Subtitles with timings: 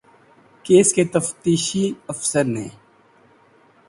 [0.65, 2.67] case کے تفتیشی افسر نے